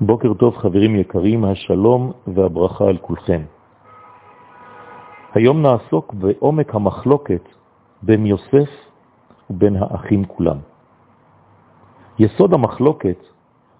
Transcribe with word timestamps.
בוקר 0.00 0.34
טוב 0.34 0.56
חברים 0.56 0.96
יקרים, 0.96 1.44
השלום 1.44 2.12
והברכה 2.26 2.84
על 2.84 2.98
כולכם. 2.98 3.42
היום 5.34 5.62
נעסוק 5.62 6.14
בעומק 6.14 6.74
המחלוקת 6.74 7.48
בין 8.02 8.26
יוסף 8.26 8.70
ובין 9.50 9.76
האחים 9.76 10.24
כולם. 10.24 10.56
יסוד 12.18 12.52
המחלוקת 12.52 13.24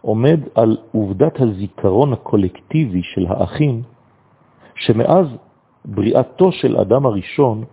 עומד 0.00 0.40
על 0.54 0.76
עובדת 0.92 1.40
הזיכרון 1.40 2.12
הקולקטיבי 2.12 3.02
של 3.02 3.26
האחים, 3.28 3.82
שמאז 4.74 5.26
בריאתו 5.84 6.52
של 6.52 6.76
אדם 6.76 7.06
הראשון 7.06 7.64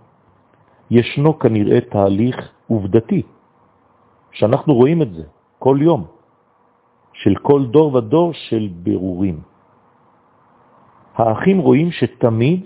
ישנו 0.91 1.39
כנראה 1.39 1.82
תהליך 1.82 2.52
עובדתי, 2.68 3.21
שאנחנו 4.32 4.73
רואים 4.73 5.02
את 5.02 5.14
זה 5.14 5.23
כל 5.59 5.77
יום. 5.82 6.16
של 7.23 7.36
כל 7.41 7.65
דור 7.65 7.95
ודור 7.95 8.33
של 8.33 8.70
בירורים. 8.83 9.41
האחים 11.15 11.57
רואים 11.60 11.91
שתמיד 11.91 12.65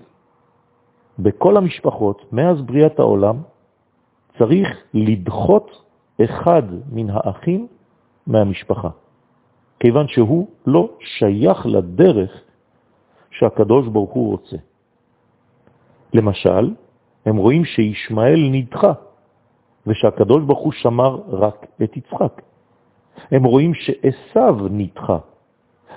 בכל 1.19 1.57
המשפחות, 1.57 2.33
מאז 2.33 2.61
בריאת 2.61 2.99
העולם, 2.99 3.37
צריך 4.37 4.67
לדחות 4.93 5.67
אחד 6.23 6.63
מן 6.91 7.07
האחים 7.09 7.67
מהמשפחה, 8.27 8.89
כיוון 9.79 10.07
שהוא 10.07 10.47
לא 10.67 10.89
שייך 10.99 11.65
לדרך 11.65 12.31
שהקדוש 13.31 13.87
ברוך 13.87 14.11
הוא 14.11 14.31
רוצה. 14.31 14.57
למשל, 16.13 16.75
הם 17.25 17.37
רואים 17.37 17.65
שישמעאל 17.65 18.49
נדחה, 18.51 18.93
ושהקדוש 19.87 20.43
ברוך 20.43 20.59
הוא 20.59 20.71
שמר 20.71 21.21
רק 21.27 21.65
את 21.83 21.97
יצחק. 21.97 22.41
הם 23.31 23.43
רואים 23.43 23.73
שעשיו 23.73 24.55
נדחה, 24.69 25.17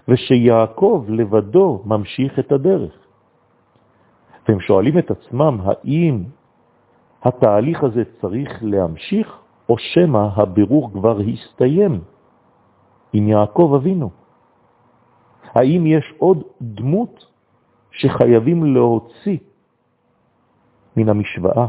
ושיעקב 0.08 1.04
לבדו 1.08 1.82
ממשיך 1.84 2.38
את 2.38 2.52
הדרך. 2.52 2.92
והם 4.48 4.60
שואלים 4.60 4.98
את 4.98 5.10
עצמם, 5.10 5.58
האם 5.64 6.24
התהליך 7.22 7.84
הזה 7.84 8.02
צריך 8.20 8.58
להמשיך, 8.62 9.38
או 9.68 9.78
שמה 9.78 10.30
הבירור 10.36 10.92
כבר 10.92 11.18
הסתיים 11.20 12.00
עם 13.12 13.28
יעקב 13.28 13.72
אבינו? 13.76 14.10
האם 15.54 15.86
יש 15.86 16.14
עוד 16.18 16.42
דמות 16.62 17.26
שחייבים 17.90 18.74
להוציא 18.74 19.38
מן 20.96 21.08
המשוואה, 21.08 21.66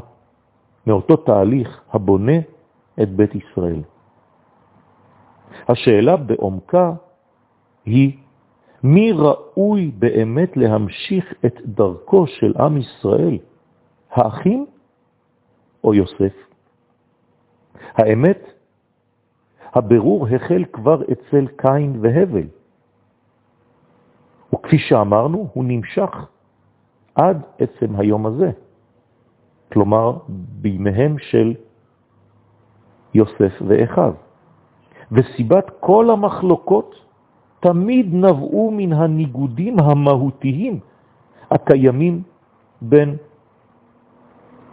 מאותו 0.88 1.16
תהליך 1.16 1.82
הבונה 1.94 2.38
את 3.02 3.10
בית 3.10 3.36
ישראל? 3.36 3.82
השאלה 5.68 6.16
בעומקה 6.16 6.94
היא 7.86 8.18
מי 8.84 9.12
ראוי 9.12 9.92
באמת 10.00 10.58
להמשיך 10.58 11.34
את 11.46 11.56
דרכו 11.66 12.28
של 12.28 12.54
עם 12.60 12.78
ישראל, 12.78 13.38
האחים 14.12 14.66
או 15.84 15.94
יוסף? 15.94 16.34
האמת, 17.94 18.40
הבירור 19.74 20.28
החל 20.28 20.66
כבר 20.74 21.02
אצל 21.12 21.48
קין 21.58 22.00
והבל, 22.02 22.48
וכפי 24.54 24.78
שאמרנו, 24.78 25.48
הוא 25.54 25.66
נמשך 25.68 26.10
עד 27.16 27.42
עצם 27.60 27.96
היום 27.96 28.26
הזה, 28.26 28.52
כלומר 29.74 30.18
בימיהם 30.62 31.18
של 31.20 31.54
יוסף 33.14 33.62
ואחיו. 33.68 34.14
וסיבת 35.12 35.72
כל 35.80 36.10
המחלוקות 36.10 36.96
תמיד 37.60 38.14
נבעו 38.14 38.72
מן 38.72 38.94
הניגודים 38.94 39.80
המהותיים 39.80 40.80
הקיימים 41.52 42.24
בין 42.82 43.16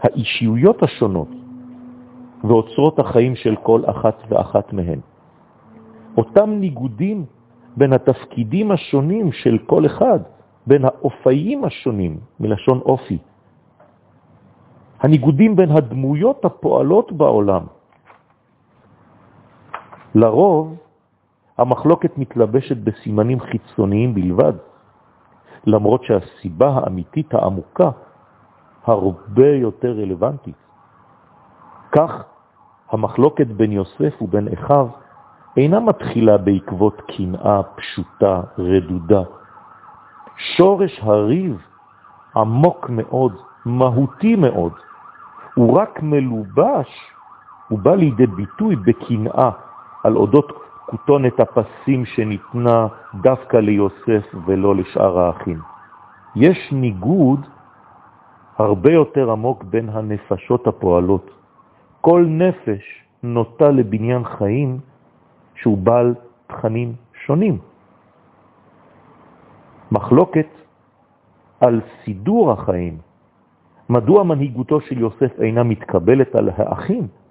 האישיויות 0.03 0.83
השונות 0.83 1.29
ואוצרות 2.45 2.99
החיים 2.99 3.37
של 3.37 3.57
כל 3.63 3.83
אחת 3.87 4.17
ואחת 4.29 4.73
מהן. 4.73 5.01
אותם 6.17 6.51
ניגודים 6.51 7.25
בין 7.77 7.93
התפקידים 7.93 8.71
השונים 8.71 9.33
של 9.33 9.59
כל 9.67 9.87
אחד, 9.87 10.19
בין 10.67 10.85
האופיים 10.85 11.65
השונים, 11.65 12.21
מלשון 12.41 12.79
אופי. 12.79 13.19
הניגודים 15.01 15.57
בין 15.57 15.71
הדמויות 15.71 16.45
הפועלות 16.45 17.13
בעולם, 17.13 17.65
לרוב 20.15 20.77
המחלוקת 21.59 22.19
מתלבשת 22.19 22.77
בסימנים 22.77 23.41
חיצוניים 23.41 24.15
בלבד, 24.15 24.53
למרות 25.67 26.05
שהסיבה 26.05 26.69
האמיתית 26.69 27.35
העמוקה 27.35 27.91
הרבה 28.85 29.49
יותר 29.49 29.93
רלוונטית. 29.93 30.57
כך 31.93 32.25
המחלוקת 32.91 33.47
בין 33.47 33.73
יוסף 33.73 34.23
ובין 34.23 34.49
אחיו 34.49 34.89
אינה 35.57 35.81
מתחילה 35.81 36.37
בעקבות 36.39 37.01
קנאה 37.01 37.63
פשוטה, 37.63 38.41
רדודה. 38.59 39.23
שורש 40.57 41.01
הריב 41.03 41.63
עמוק 42.37 42.91
מאוד, 42.91 43.33
מהותי 43.65 44.37
מאוד, 44.37 44.73
הוא 45.55 45.79
רק 45.79 46.03
מלובש, 46.03 46.89
הוא 47.69 47.79
בא 47.79 47.95
לידי 47.95 48.27
ביטוי 48.27 48.77
בקנאה 48.77 49.51
על 50.05 50.17
אודות 50.17 50.53
כותונת 50.87 51.41
הפסים 51.41 52.05
שניתנה 52.05 52.87
דווקא 53.23 53.57
ליוסף 53.57 54.35
ולא 54.47 54.77
לשאר 54.77 55.19
האחים. 55.19 55.59
יש 56.37 56.73
ניגוד 56.73 57.41
הרבה 58.59 58.93
יותר 58.93 59.31
עמוק 59.31 59.65
בין 59.65 59.89
הנפשות 59.89 60.67
הפועלות. 60.67 61.31
כל 62.01 62.25
נפש 62.29 62.83
נוטה 63.23 63.71
לבניין 63.71 64.25
חיים 64.25 64.81
שהוא 65.55 65.79
בעל 65.79 66.15
תכנים 66.47 66.95
שונים. 67.27 67.59
מחלוקת 69.93 70.49
על 71.61 71.81
סידור 72.05 72.53
החיים. 72.53 72.99
מדוע 73.89 74.23
מנהיגותו 74.23 74.81
של 74.81 74.99
יוסף 74.99 75.41
אינה 75.41 75.63
מתקבלת 75.63 76.35
על 76.35 76.51
האחים? 76.57 77.22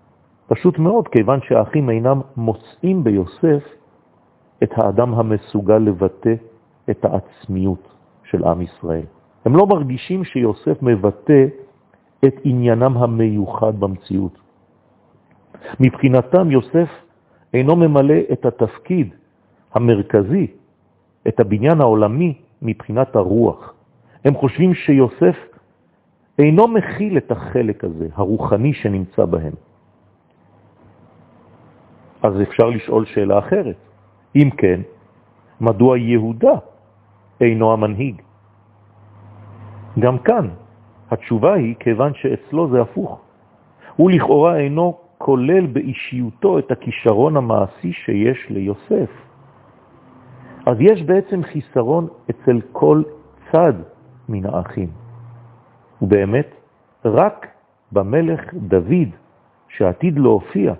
פשוט 0.51 0.79
מאוד, 0.79 1.07
כיוון 1.07 1.39
שהאחים 1.47 1.89
אינם 1.89 2.21
מוצאים 2.37 3.03
ביוסף 3.03 3.63
את 4.63 4.71
האדם 4.75 5.13
המסוגל 5.13 5.77
לבטא 5.77 6.33
את 6.89 7.05
העצמיות 7.05 7.87
של 8.23 8.43
עם 8.43 8.61
ישראל. 8.61 9.05
הם 9.45 9.55
לא 9.55 9.67
מרגישים 9.67 10.23
שיוסף 10.23 10.81
מבטא 10.81 11.45
את 12.25 12.35
עניינם 12.43 12.97
המיוחד 12.97 13.79
במציאות. 13.79 14.37
מבחינתם 15.79 16.51
יוסף 16.51 16.89
אינו 17.53 17.75
ממלא 17.75 18.19
את 18.31 18.45
התפקיד 18.45 19.15
המרכזי, 19.73 20.47
את 21.27 21.39
הבניין 21.39 21.81
העולמי 21.81 22.33
מבחינת 22.61 23.15
הרוח. 23.15 23.73
הם 24.25 24.35
חושבים 24.35 24.73
שיוסף 24.73 25.37
אינו 26.39 26.67
מכיל 26.67 27.17
את 27.17 27.31
החלק 27.31 27.83
הזה, 27.83 28.07
הרוחני 28.15 28.73
שנמצא 28.73 29.25
בהם. 29.25 29.70
אז 32.23 32.41
אפשר 32.41 32.69
לשאול 32.69 33.05
שאלה 33.05 33.39
אחרת. 33.39 33.75
אם 34.35 34.49
כן, 34.57 34.81
מדוע 35.61 35.97
יהודה 35.97 36.55
אינו 37.41 37.73
המנהיג? 37.73 38.21
גם 39.99 40.17
כאן 40.19 40.49
התשובה 41.11 41.53
היא 41.53 41.75
כיוון 41.79 42.13
שאצלו 42.13 42.69
זה 42.69 42.81
הפוך. 42.81 43.21
הוא 43.95 44.11
לכאורה 44.11 44.57
אינו 44.57 44.97
כולל 45.17 45.65
באישיותו 45.65 46.59
את 46.59 46.71
הכישרון 46.71 47.37
המעשי 47.37 47.93
שיש 47.93 48.49
ליוסף. 48.49 49.11
אז 50.65 50.77
יש 50.79 51.03
בעצם 51.03 51.43
חיסרון 51.43 52.07
אצל 52.29 52.61
כל 52.71 53.03
צד 53.51 53.73
מן 54.29 54.45
האחים. 54.45 54.89
ובאמת, 56.01 56.47
רק 57.05 57.47
במלך 57.91 58.53
דוד, 58.53 59.09
שעתיד 59.69 60.19
להופיע, 60.19 60.73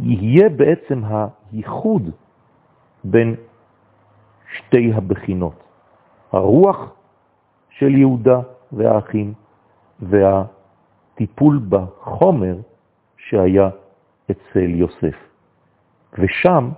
יהיה 0.00 0.48
בעצם 0.48 1.02
הייחוד 1.04 2.02
בין 3.04 3.34
שתי 4.56 4.92
הבחינות, 4.94 5.62
הרוח 6.32 6.94
של 7.70 7.94
יהודה 7.94 8.40
והאחים 8.72 9.34
והטיפול 10.00 11.60
בחומר 11.68 12.56
שהיה 13.16 13.70
אצל 14.30 14.70
יוסף. 14.70 15.16
ושם, 16.18 16.70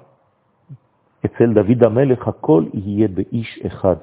אצל 1.27 1.53
דוד 1.55 1.85
המלך, 1.85 2.29
הכל 2.29 2.65
יהיה 2.75 3.09
באיש 3.09 3.61
אחד. 3.67 3.97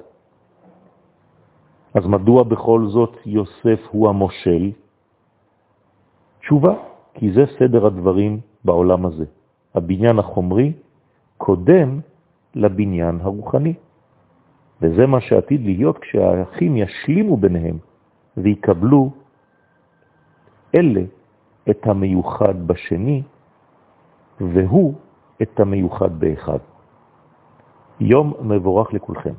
אז 1.93 2.05
מדוע 2.07 2.43
בכל 2.43 2.87
זאת 2.87 3.17
יוסף 3.25 3.79
הוא 3.91 4.09
המושל? 4.09 4.71
תשובה, 6.39 6.73
כי 7.19 7.31
זה 7.31 7.45
סדר 7.59 7.85
הדברים 7.85 8.39
בעולם 8.65 9.05
הזה. 9.05 9.25
הבניין 9.75 10.19
החומרי 10.19 10.73
קודם 11.37 11.99
לבניין 12.55 13.19
הרוחני. 13.21 13.73
וזה 14.81 15.05
מה 15.07 15.21
שעתיד 15.21 15.61
להיות 15.61 15.97
כשהאחים 15.97 16.77
ישלימו 16.77 17.37
ביניהם 17.37 17.77
ויקבלו 18.37 19.11
אלה 20.75 21.01
את 21.69 21.87
המיוחד 21.87 22.67
בשני, 22.67 23.23
והוא 24.39 24.93
את 25.41 25.59
המיוחד 25.59 26.19
באחד. 26.19 26.59
יום 27.99 28.33
מבורך 28.41 28.93
לכולכם. 28.93 29.33